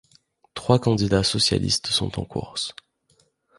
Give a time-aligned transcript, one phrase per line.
[0.55, 2.73] Trois candidats socialistes sont en course.